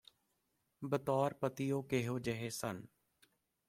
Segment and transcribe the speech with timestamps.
[0.81, 2.81] ਬਤੌਰ ਪਤੀ ਉਹ ਕਿਹੋ ਜਿਹੇ ਸਨ